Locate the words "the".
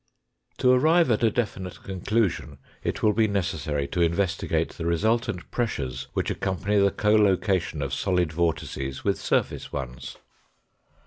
4.69-4.87, 6.79-6.89